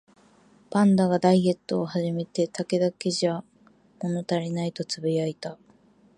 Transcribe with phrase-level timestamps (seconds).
[0.71, 3.43] パンダがダイエットを始めて、「竹だけじゃ
[4.01, 5.59] 物足りない」とつぶやいた